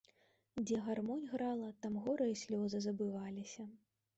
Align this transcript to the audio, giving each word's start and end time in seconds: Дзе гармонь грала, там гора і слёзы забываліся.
Дзе 0.69 0.77
гармонь 0.87 1.27
грала, 1.33 1.69
там 1.83 1.99
гора 2.07 2.29
і 2.33 2.41
слёзы 2.45 2.83
забываліся. 2.89 3.69